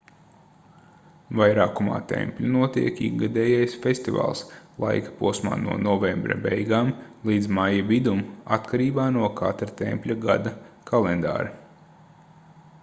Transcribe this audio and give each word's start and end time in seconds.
vairākumā 1.39 1.97
tempļu 2.11 2.47
notiek 2.53 3.01
ikgadējais 3.07 3.75
festivāls 3.83 4.41
laikposmā 4.85 5.59
no 5.65 5.75
novembra 5.89 6.37
beigām 6.47 6.89
līdz 7.31 7.51
maija 7.59 7.83
vidum 7.91 8.23
atkarībā 8.57 9.05
no 9.19 9.29
katra 9.43 9.69
tempļa 9.83 10.17
gada 10.25 10.55
kalendāra 10.93 11.55